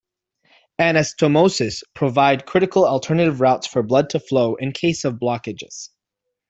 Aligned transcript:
Anastomoses 0.79 1.83
provide 1.93 2.47
critical 2.47 2.87
alternative 2.87 3.39
routes 3.39 3.67
for 3.67 3.83
blood 3.83 4.09
to 4.09 4.19
flow 4.19 4.55
in 4.55 4.71
case 4.71 5.05
of 5.05 5.19
blockages. 5.19 5.89